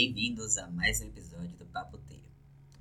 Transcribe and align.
bem-vindos 0.00 0.56
a 0.56 0.66
mais 0.66 0.98
um 1.02 1.08
episódio 1.08 1.58
do 1.58 1.66
Papo. 1.66 2.00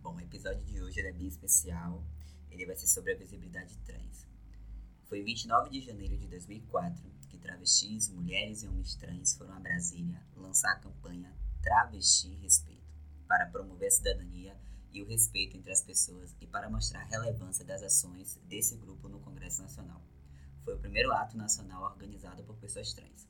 Bom, 0.01 0.15
o 0.15 0.21
episódio 0.21 0.63
de 0.63 0.81
hoje 0.81 1.01
é 1.01 1.11
bem 1.11 1.27
especial, 1.27 2.01
ele 2.49 2.65
vai 2.65 2.77
ser 2.77 2.87
sobre 2.87 3.11
a 3.11 3.17
visibilidade 3.17 3.75
trans. 3.79 4.25
Foi 5.03 5.19
em 5.19 5.25
29 5.25 5.69
de 5.69 5.81
janeiro 5.81 6.17
de 6.17 6.29
2004 6.29 7.03
que 7.27 7.37
travestis, 7.37 8.07
mulheres 8.07 8.63
e 8.63 8.69
homens 8.69 8.95
trans 8.95 9.35
foram 9.35 9.53
a 9.53 9.59
Brasília 9.59 10.17
lançar 10.33 10.71
a 10.71 10.79
campanha 10.79 11.35
Travesti 11.61 12.35
Respeito, 12.35 12.95
para 13.27 13.47
promover 13.47 13.89
a 13.89 13.91
cidadania 13.91 14.57
e 14.93 15.01
o 15.01 15.05
respeito 15.05 15.57
entre 15.57 15.73
as 15.73 15.81
pessoas 15.81 16.33
e 16.39 16.47
para 16.47 16.69
mostrar 16.69 17.01
a 17.01 17.07
relevância 17.07 17.65
das 17.65 17.83
ações 17.83 18.39
desse 18.45 18.77
grupo 18.77 19.09
no 19.09 19.19
Congresso 19.19 19.61
Nacional. 19.61 20.01
Foi 20.63 20.73
o 20.73 20.79
primeiro 20.79 21.11
ato 21.11 21.35
nacional 21.35 21.83
organizado 21.83 22.45
por 22.45 22.55
pessoas 22.55 22.93
trans. 22.93 23.27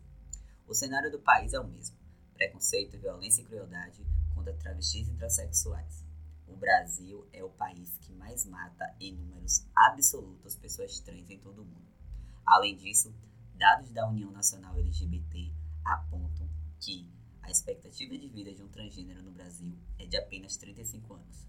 O 0.67 0.75
cenário 0.75 1.09
do 1.09 1.17
país 1.17 1.55
é 1.55 1.59
o 1.59 1.67
mesmo 1.67 1.98
preconceito, 2.39 2.97
violência 2.97 3.41
e 3.41 3.45
crueldade 3.45 4.01
contra 4.33 4.53
travestis 4.53 5.09
e 5.09 5.13
transexuais. 5.13 6.05
O 6.47 6.55
Brasil 6.55 7.27
é 7.33 7.43
o 7.43 7.49
país 7.49 7.97
que 7.97 8.13
mais 8.13 8.45
mata 8.45 8.95
em 8.97 9.11
números 9.11 9.67
absolutos 9.75 10.55
pessoas 10.55 11.01
trans 11.01 11.29
em 11.29 11.37
todo 11.37 11.61
o 11.61 11.65
mundo. 11.65 11.89
Além 12.45 12.77
disso, 12.77 13.13
dados 13.55 13.91
da 13.91 14.07
União 14.07 14.31
Nacional 14.31 14.79
LGBT 14.79 15.51
apontam 15.83 16.49
que 16.79 17.05
a 17.41 17.51
expectativa 17.51 18.17
de 18.17 18.29
vida 18.29 18.53
de 18.53 18.63
um 18.63 18.69
transgênero 18.69 19.21
no 19.21 19.31
Brasil 19.31 19.77
é 19.99 20.05
de 20.05 20.15
apenas 20.15 20.55
35 20.55 21.13
anos. 21.13 21.45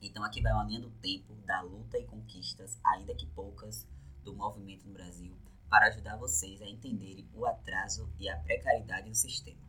Então 0.00 0.22
aqui 0.22 0.40
vai 0.40 0.52
uma 0.52 0.64
linha 0.64 0.80
do 0.80 0.90
tempo 0.90 1.34
da 1.44 1.62
luta 1.62 1.98
e 1.98 2.06
conquistas, 2.06 2.78
ainda 2.84 3.12
que 3.12 3.26
poucas, 3.26 3.88
do 4.22 4.36
movimento 4.36 4.86
no 4.86 4.92
Brasil, 4.92 5.36
para 5.68 5.88
ajudar 5.88 6.16
vocês 6.16 6.62
a 6.62 6.66
entenderem 6.66 7.28
o 7.34 7.44
atraso 7.44 8.08
e 8.20 8.28
a 8.28 8.36
precariedade 8.38 9.10
do 9.10 9.16
sistema. 9.16 9.66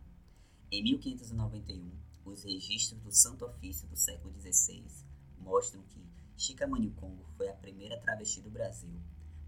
Em 0.69 0.83
1591, 0.83 1.89
os 2.25 2.43
registros 2.43 2.99
do 3.01 3.09
Santo 3.09 3.45
Ofício 3.45 3.87
do 3.87 3.95
século 3.95 4.33
XVI 4.33 4.85
mostram 5.37 5.81
que 5.83 6.05
Chica 6.35 6.67
Manicongo 6.67 7.25
foi 7.37 7.47
a 7.47 7.53
primeira 7.53 7.97
travesti 8.01 8.41
do 8.41 8.49
Brasil. 8.49 9.01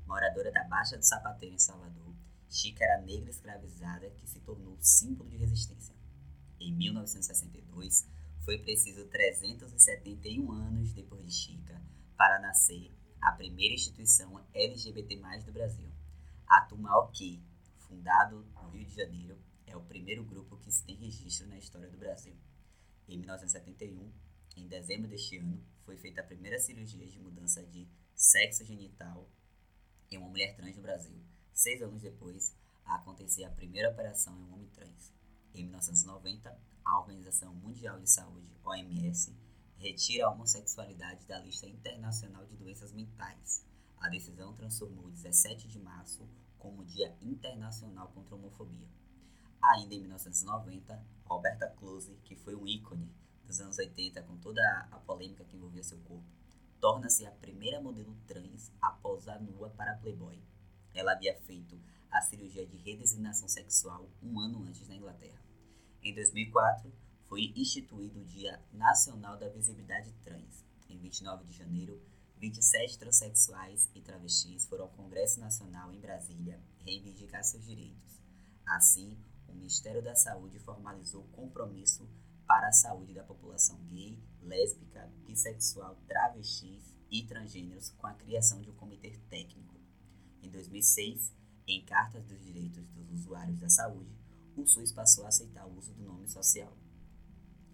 Moradora 0.08 0.50
da 0.50 0.64
Baixa 0.64 0.98
do 0.98 1.03
Sapateiro 1.03 1.56
em 1.56 1.59
Salvador, 1.59 2.16
Chica 2.50 2.86
era 2.86 3.02
negra 3.02 3.30
escravizada 3.30 4.09
que 4.11 4.30
se 4.30 4.39
tornou 4.39 4.78
símbolo 4.80 5.30
de 5.30 5.36
resistência. 5.36 5.94
Em 6.58 6.73
1962, 6.73 8.08
foi 8.45 8.58
preciso 8.59 9.06
371 9.08 10.50
anos 10.54 10.94
depois 10.94 11.26
de 11.26 11.33
Chica 11.33 11.81
para 12.16 12.39
nascer 12.39 12.95
a 13.22 13.33
primeira 13.33 13.73
instituição 13.73 14.42
LGBT+, 14.54 15.17
do 15.45 15.52
Brasil, 15.52 15.92
a 16.48 16.61
Tumalqui, 16.61 17.44
fundado 17.78 18.48
no 18.64 18.70
Rio 18.70 18.86
de 18.86 18.95
Janeiro 18.95 19.48
é 19.70 19.78
o 19.78 19.81
primeiro 19.81 20.23
grupo 20.23 20.58
que 20.58 20.72
se 20.72 20.84
tem 20.84 20.95
registro 20.95 21.48
na 21.48 21.58
história 21.58 21.89
do 21.89 21.98
Brasil. 21.98 22.36
Em 23.08 23.17
1971, 23.17 24.11
em 24.58 24.67
dezembro 24.67 25.08
deste 25.08 25.38
ano, 25.38 25.64
foi 25.86 25.95
feita 25.95 26.22
a 26.22 26.23
primeira 26.23 26.59
cirurgia 26.59 27.08
de 27.08 27.20
mudança 27.20 27.64
de 27.66 27.88
sexo 28.16 28.66
genital 28.66 29.30
em 30.11 30.17
uma 30.17 30.28
mulher 30.28 30.56
trans 30.56 30.76
no 30.76 30.81
Brasil. 30.81 31.16
Seis 31.53 31.81
anos 31.81 32.02
depois, 32.02 32.56
acontecia 32.84 33.48
a 33.48 33.52
primeira 33.52 33.92
operação 33.92 34.36
em 34.38 34.44
um 34.44 34.53
homem 34.53 34.70
trans. 34.70 35.14
Em 35.53 35.64
1990, 35.64 36.59
a 36.83 37.00
Organização 37.00 37.54
Mundial 37.54 38.00
de 38.00 38.09
Saúde, 38.09 38.56
OMS, 38.64 39.36
retira 39.78 40.26
a 40.26 40.31
homossexualidade 40.31 41.26
da 41.26 41.39
lista 41.39 41.67
internacional 41.67 42.45
de 42.45 42.58
doenças 42.58 42.92
mentais. 42.92 43.66
A 43.98 44.09
decisão 44.09 44.56
transformou 44.56 45.09
17 45.11 45.67
de 45.67 45.80
março 45.80 46.28
como 46.58 46.86
Dia 46.86 47.16
Internacional 47.22 48.09
contra 48.09 48.36
a 48.36 48.38
Homofobia. 48.38 48.88
Ainda 49.61 49.93
em 49.93 49.99
1990, 49.99 51.03
Roberta 51.25 51.67
Close, 51.77 52.15
que 52.23 52.36
foi 52.36 52.55
um 52.55 52.67
ícone 52.67 53.11
dos 53.45 53.59
anos 53.59 53.77
80 53.77 54.21
com 54.23 54.37
toda 54.37 54.61
a 54.92 54.97
polêmica 54.99 55.43
que 55.43 55.55
envolvia 55.55 55.83
seu 55.83 55.97
corpo, 55.99 56.25
torna-se 56.80 57.25
a 57.25 57.31
primeira 57.31 57.81
modelo 57.81 58.15
trans 58.27 58.71
a 58.81 58.92
posar 58.92 59.42
nua 59.42 59.70
para 59.71 59.97
Playboy. 59.97 60.39
Ela 60.93 61.14
havia 61.14 61.36
feito 61.42 61.80
a 62.11 62.21
cirurgia 62.21 62.65
de 62.65 62.77
redesignação 62.77 63.47
sexual 63.47 64.09
um 64.23 64.39
ano 64.39 64.64
antes 64.64 64.87
na 64.87 64.95
Inglaterra. 64.95 65.39
Em 66.02 66.14
2004, 66.14 66.91
foi 67.27 67.53
instituído 67.55 68.21
o 68.21 68.26
Dia 68.26 68.59
Nacional 68.73 69.37
da 69.37 69.49
Visibilidade 69.49 70.11
Trans. 70.23 70.64
Em 70.89 70.97
29 70.97 71.45
de 71.45 71.58
janeiro, 71.58 72.02
27 72.39 72.97
transexuais 72.97 73.89
e 73.93 74.02
travestis 74.02 74.65
foram 74.65 74.86
ao 74.86 74.89
Congresso 74.91 75.39
Nacional 75.39 75.93
em 75.93 75.99
Brasília 75.99 76.59
reivindicar 76.80 77.43
seus 77.43 77.65
direitos. 77.65 78.20
Assim, 78.65 79.17
o 79.49 79.55
Ministério 79.55 80.02
da 80.02 80.15
Saúde 80.15 80.60
formalizou 80.60 81.23
compromisso 81.32 82.08
para 82.48 82.67
a 82.67 82.71
saúde 82.71 83.14
da 83.14 83.23
população 83.23 83.77
gay, 83.86 84.17
lésbica, 84.42 85.11
bissexual, 85.26 85.95
travestis 86.08 86.93
e 87.11 87.23
transgêneros 87.23 87.89
com 87.92 88.08
a 88.08 88.14
criação 88.14 88.61
de 88.61 88.70
um 88.70 88.76
comitê 88.76 89.11
técnico. 89.30 89.76
Em 90.42 90.49
2006, 90.49 91.33
em 91.67 91.86
cartas 91.86 92.26
dos 92.26 92.43
direitos 92.43 92.88
dos 92.89 93.11
usuários 93.11 93.59
da 93.59 93.70
saúde, 93.70 94.17
o 94.55 94.65
SUS 94.65 94.92
passou 94.92 95.26
a 95.26 95.30
aceitar 95.30 95.65
o 95.67 95.77
uso 95.77 95.93
do 95.93 96.04
nome 96.04 96.27
social. 96.27 96.76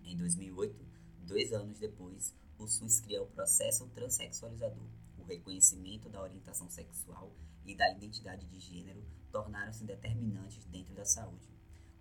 Em 0.03 0.17
2008, 0.17 0.85
dois 1.21 1.53
anos 1.53 1.79
depois, 1.79 2.35
o 2.57 2.67
SUS 2.67 2.99
cria 2.99 3.23
o 3.23 3.27
processo 3.27 3.87
transexualizador. 3.89 4.87
O 5.17 5.23
reconhecimento 5.23 6.09
da 6.09 6.21
orientação 6.21 6.69
sexual 6.69 7.31
e 7.65 7.75
da 7.75 7.91
identidade 7.91 8.45
de 8.45 8.59
gênero 8.59 9.03
tornaram-se 9.31 9.83
determinantes 9.83 10.63
dentro 10.65 10.93
da 10.93 11.05
saúde. 11.05 11.54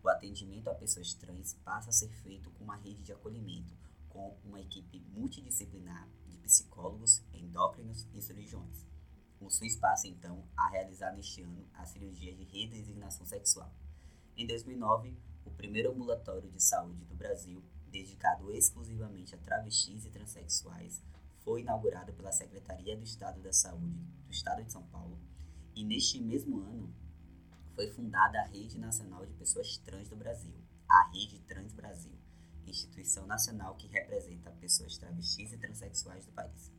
O 0.04 0.08
atendimento 0.10 0.68
a 0.68 0.74
pessoas 0.74 1.14
trans 1.14 1.54
passa 1.64 1.88
a 1.88 1.92
ser 1.92 2.10
feito 2.10 2.50
com 2.50 2.64
uma 2.64 2.76
rede 2.76 3.02
de 3.02 3.10
acolhimento, 3.10 3.72
com 4.10 4.36
uma 4.44 4.60
equipe 4.60 5.00
multidisciplinar 5.14 6.06
de 6.26 6.36
psicólogos, 6.36 7.22
endócrinos 7.32 8.06
e 8.12 8.20
cirurgiões. 8.20 8.84
O 9.40 9.48
SUS 9.48 9.76
passa 9.76 10.06
então 10.06 10.44
a 10.54 10.68
realizar 10.68 11.10
neste 11.12 11.40
ano 11.40 11.66
a 11.72 11.86
cirurgia 11.86 12.34
de 12.34 12.44
redesignação 12.44 13.24
sexual. 13.24 13.72
Em 14.36 14.46
2009, 14.46 15.16
o 15.42 15.50
primeiro 15.50 15.92
ambulatório 15.92 16.50
de 16.50 16.62
saúde 16.62 17.06
do 17.06 17.14
Brasil, 17.14 17.64
dedicado 17.86 18.52
exclusivamente 18.52 19.34
a 19.34 19.38
travestis 19.38 20.04
e 20.04 20.10
transexuais, 20.10 21.02
foi 21.38 21.62
inaugurado 21.62 22.12
pela 22.12 22.30
Secretaria 22.30 22.94
do 22.94 23.04
Estado 23.04 23.40
da 23.40 23.54
Saúde 23.54 24.04
do 24.26 24.30
Estado 24.30 24.62
de 24.62 24.70
São 24.70 24.82
Paulo, 24.82 25.18
e 25.74 25.82
neste 25.82 26.20
mesmo 26.20 26.60
ano 26.60 26.94
foi 27.74 27.90
fundada 27.90 28.40
a 28.40 28.46
Rede 28.46 28.78
Nacional 28.78 29.26
de 29.26 29.34
Pessoas 29.34 29.76
Trans 29.78 30.08
do 30.08 30.16
Brasil, 30.16 30.54
a 30.88 31.10
Rede 31.12 31.40
Trans 31.40 31.72
Brasil, 31.72 32.12
instituição 32.66 33.26
nacional 33.26 33.74
que 33.76 33.88
representa 33.88 34.50
pessoas 34.52 34.96
travestis 34.96 35.52
e 35.52 35.58
transexuais 35.58 36.24
do 36.24 36.32
país. 36.32 36.72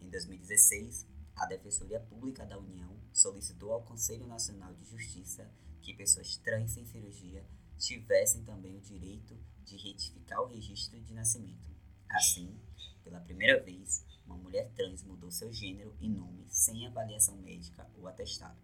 Em 0.00 0.08
2016, 0.08 1.06
a 1.36 1.46
Defensoria 1.46 2.00
Pública 2.00 2.46
da 2.46 2.58
União 2.58 2.96
solicitou 3.12 3.72
ao 3.72 3.82
Conselho 3.82 4.26
Nacional 4.26 4.74
de 4.74 4.84
Justiça 4.84 5.50
que 5.82 5.94
pessoas 5.94 6.36
trans 6.36 6.72
sem 6.72 6.86
cirurgia 6.86 7.44
tivessem 7.76 8.44
também 8.44 8.76
o 8.76 8.80
direito 8.80 9.36
de 9.64 9.76
retificar 9.76 10.40
o 10.40 10.46
registro 10.46 11.00
de 11.00 11.12
nascimento. 11.14 11.68
Assim, 12.08 12.58
pela 13.02 13.20
primeira 13.20 13.62
vez, 13.62 14.04
uma 14.24 14.36
mulher 14.36 14.70
trans 14.76 15.02
mudou 15.02 15.30
seu 15.30 15.52
gênero 15.52 15.96
e 16.00 16.08
nome 16.08 16.46
sem 16.48 16.86
avaliação 16.86 17.36
médica 17.38 17.88
ou 17.96 18.06
atestado. 18.06 18.58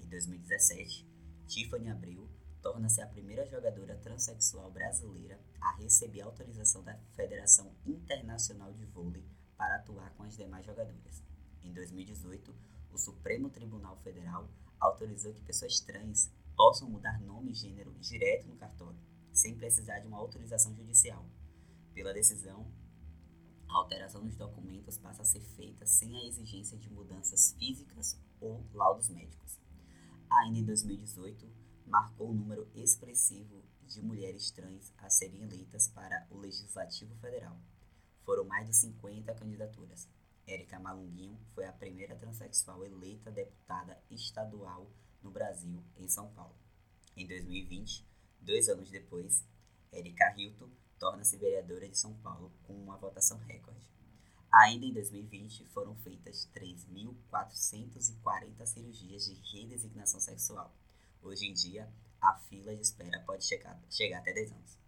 Em 0.00 0.08
2017, 0.08 1.06
Tiffany 1.46 1.88
Abreu 1.90 2.28
torna-se 2.62 3.00
a 3.00 3.06
primeira 3.06 3.46
jogadora 3.46 3.96
transexual 3.98 4.70
brasileira 4.70 5.40
a 5.60 5.76
receber 5.76 6.22
autorização 6.22 6.82
da 6.82 6.98
Federação 7.14 7.72
Internacional 7.86 8.72
de 8.72 8.84
Vôlei 8.86 9.24
para 9.56 9.76
atuar 9.76 10.10
com 10.14 10.24
as 10.24 10.36
demais 10.36 10.66
jogadoras. 10.66 11.22
Em 11.62 11.72
2018, 11.72 12.54
o 12.92 12.98
Supremo 12.98 13.50
Tribunal 13.50 13.96
Federal 13.98 14.48
autorizou 14.80 15.32
que 15.32 15.42
pessoas 15.42 15.80
trans 15.80 16.32
possam 16.56 16.90
mudar 16.90 17.20
nome 17.20 17.52
e 17.52 17.54
gênero 17.54 17.94
direto 18.00 18.48
no 18.48 18.56
cartório, 18.56 18.98
sem 19.32 19.56
precisar 19.56 20.00
de 20.00 20.08
uma 20.08 20.18
autorização 20.18 20.74
judicial. 20.74 21.24
Pela 21.94 22.12
decisão, 22.12 22.66
a 23.68 23.76
alteração 23.76 24.24
dos 24.24 24.36
documentos 24.36 24.98
passa 24.98 25.22
a 25.22 25.24
ser 25.24 25.40
feita 25.40 25.86
sem 25.86 26.16
a 26.16 26.24
exigência 26.26 26.76
de 26.76 26.90
mudanças 26.90 27.54
físicas 27.58 28.20
ou 28.40 28.66
laudos 28.72 29.08
médicos 29.08 29.58
ainda 30.30 30.58
em 30.58 30.64
2018, 30.64 31.48
marcou 31.86 32.30
um 32.30 32.34
número 32.34 32.68
expressivo 32.74 33.62
de 33.86 34.02
mulheres 34.02 34.50
trans 34.50 34.92
a 34.98 35.08
serem 35.08 35.42
eleitas 35.42 35.88
para 35.88 36.26
o 36.30 36.38
Legislativo 36.38 37.14
Federal. 37.16 37.56
Foram 38.24 38.44
mais 38.44 38.66
de 38.66 38.74
50 38.74 39.34
candidaturas. 39.34 40.08
Érica 40.46 40.78
Malunguinho 40.78 41.38
foi 41.54 41.64
a 41.66 41.72
primeira 41.72 42.16
transexual 42.16 42.84
eleita 42.84 43.30
deputada 43.30 44.00
estadual 44.10 44.90
no 45.22 45.30
Brasil, 45.30 45.82
em 45.96 46.08
São 46.08 46.32
Paulo. 46.32 46.56
Em 47.16 47.26
2020, 47.26 48.06
dois 48.40 48.68
anos 48.68 48.90
depois, 48.90 49.44
Érica 49.92 50.34
Hilton 50.36 50.70
torna-se 50.98 51.36
vereadora 51.36 51.88
de 51.88 51.98
São 51.98 52.14
Paulo 52.18 52.52
com 52.64 52.74
uma 52.74 52.96
votação 52.96 53.38
recorde. 53.38 53.95
Ainda 54.56 54.86
em 54.86 54.92
2020, 54.94 55.66
foram 55.66 55.94
feitas 55.96 56.48
3.440 56.54 58.64
cirurgias 58.64 59.26
de 59.26 59.34
redesignação 59.34 60.18
sexual. 60.18 60.74
Hoje 61.22 61.46
em 61.46 61.52
dia, 61.52 61.92
a 62.18 62.38
fila 62.38 62.74
de 62.74 62.80
espera 62.80 63.20
pode 63.26 63.44
chegar, 63.44 63.78
chegar 63.90 64.20
até 64.20 64.32
10 64.32 64.52
anos. 64.52 64.78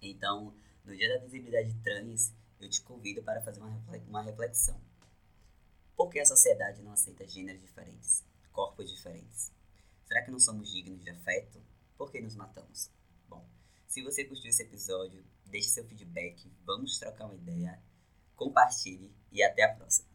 Então, 0.00 0.54
No 0.82 0.96
Dia 0.96 1.10
da 1.10 1.18
Visibilidade 1.22 1.74
Trans, 1.84 2.32
eu 2.58 2.70
te 2.70 2.80
convido 2.80 3.22
para 3.22 3.42
fazer 3.42 3.60
uma 3.60 4.22
reflexão. 4.22 4.80
Por 5.94 6.08
que 6.08 6.18
a 6.18 6.24
sociedade 6.24 6.82
não 6.82 6.92
aceita 6.92 7.28
gêneros 7.28 7.60
diferentes, 7.60 8.24
corpos 8.50 8.90
diferentes? 8.90 9.52
Será 10.06 10.24
que 10.24 10.30
não 10.30 10.40
somos 10.40 10.72
dignos 10.72 11.04
de 11.04 11.10
afeto? 11.10 11.62
Por 11.98 12.10
que 12.10 12.18
nos 12.18 12.34
matamos? 12.34 12.90
Bom, 13.28 13.46
se 13.86 14.02
você 14.02 14.24
curtiu 14.24 14.48
esse 14.48 14.62
episódio, 14.62 15.22
deixe 15.44 15.68
seu 15.68 15.84
feedback, 15.84 16.50
vamos 16.64 16.98
trocar 16.98 17.26
uma 17.26 17.34
ideia, 17.34 17.78
compartilhe 18.40 19.14
e 19.30 19.42
até 19.42 19.64
a 19.64 19.74
próxima. 19.74 20.08